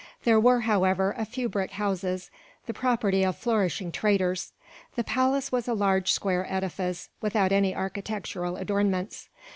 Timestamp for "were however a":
0.39-1.25